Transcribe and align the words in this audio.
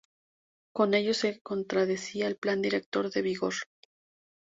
Con 0.73 0.95
ello 0.95 1.13
se 1.13 1.39
contradecía 1.41 2.25
el 2.27 2.35
Plan 2.35 2.59
Director 2.63 3.11
en 3.13 3.23
vigor. 3.23 3.53